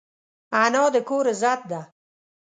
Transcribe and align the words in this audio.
انا 0.63 0.83
د 0.93 0.95
کور 1.09 1.25
عزت 1.33 1.59
ده 1.71 1.81